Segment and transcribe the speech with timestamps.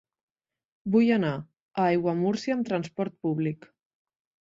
[0.95, 3.73] Vull anar a Aiguamúrcia amb trasport públic.